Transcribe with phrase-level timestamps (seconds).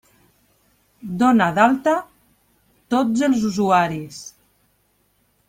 [1.19, 1.93] Dona d'alta
[2.95, 4.19] tots els usuaris!